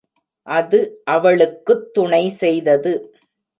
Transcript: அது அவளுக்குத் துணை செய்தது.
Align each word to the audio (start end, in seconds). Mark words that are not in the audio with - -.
அது 0.47 0.79
அவளுக்குத் 1.05 1.93
துணை 1.93 2.29
செய்தது. 2.41 2.93